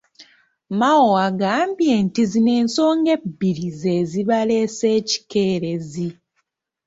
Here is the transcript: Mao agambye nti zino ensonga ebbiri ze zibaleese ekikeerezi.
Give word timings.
Mao 0.79 1.09
agambye 1.27 1.93
nti 2.05 2.21
zino 2.31 2.51
ensonga 2.61 3.09
ebbiri 3.17 3.67
ze 3.79 3.95
zibaleese 4.11 4.85
ekikeerezi. 4.99 6.09